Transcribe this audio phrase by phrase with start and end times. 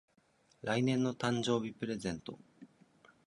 [0.63, 2.39] 来年の誕生日プレゼント